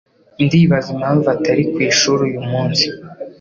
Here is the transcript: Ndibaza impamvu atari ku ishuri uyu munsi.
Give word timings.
Ndibaza 0.45 0.87
impamvu 0.95 1.25
atari 1.35 1.63
ku 1.71 1.77
ishuri 1.89 2.21
uyu 2.29 2.41
munsi. 2.49 2.85